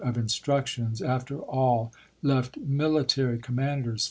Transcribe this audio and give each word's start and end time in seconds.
V^^^ 0.01 0.09
of 0.09 0.17
instructions 0.17 0.99
after 0.99 1.37
all 1.41 1.93
left 2.23 2.57
military 2.57 3.37
commanders 3.37 3.99
volT"! 3.99 3.99